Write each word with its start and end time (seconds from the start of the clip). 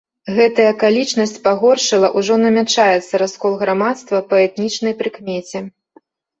Гэтая 0.35 0.63
акалічнасць 0.75 1.37
пагоршыла 1.47 2.09
ўжо 2.17 2.39
намячаецца 2.45 3.21
раскол 3.25 3.53
грамадства 3.63 4.25
па 4.33 4.43
этнічнай 4.49 4.93
прыкмеце. 5.05 5.67